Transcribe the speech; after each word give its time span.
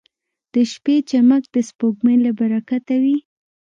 •د 0.53 0.55
شپې 0.71 0.95
چمک 1.09 1.43
د 1.53 1.57
سپوږمۍ 1.69 2.15
له 2.25 2.31
برکته 2.39 2.95
وي. 3.03 3.17